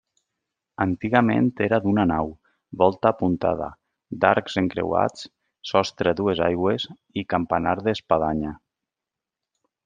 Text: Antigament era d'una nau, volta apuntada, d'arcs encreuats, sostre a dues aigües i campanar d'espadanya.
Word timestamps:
Antigament 0.83 1.49
era 1.65 1.77
d'una 1.83 2.05
nau, 2.11 2.31
volta 2.83 3.11
apuntada, 3.15 3.67
d'arcs 4.23 4.57
encreuats, 4.63 5.29
sostre 5.73 6.15
a 6.17 6.19
dues 6.23 6.43
aigües 6.47 6.89
i 7.23 7.27
campanar 7.37 7.77
d'espadanya. 7.91 8.57